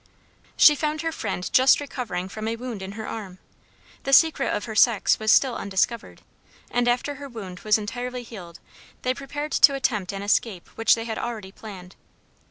[0.57, 3.37] She found her friend just recovering from a wound in her arm.
[4.01, 6.23] The secret of her sex was still undiscovered;
[6.71, 8.59] and after her wound was entirely healed
[9.03, 11.95] they prepared to attempt an escape which they had already planned.